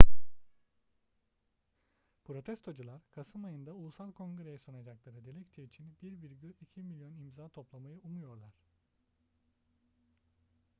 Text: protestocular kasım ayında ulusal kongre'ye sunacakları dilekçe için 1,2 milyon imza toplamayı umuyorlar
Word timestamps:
protestocular 2.23 3.01
kasım 3.11 3.45
ayında 3.45 3.73
ulusal 3.73 4.11
kongre'ye 4.11 4.57
sunacakları 4.57 5.25
dilekçe 5.25 5.63
için 5.63 5.93
1,2 6.03 6.83
milyon 6.83 7.13
imza 7.17 7.47
toplamayı 7.49 7.99
umuyorlar 8.03 8.53